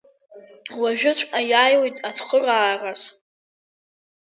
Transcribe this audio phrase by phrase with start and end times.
[0.81, 3.01] Уажәыҵәҟьа иаауеит ацхыраараз.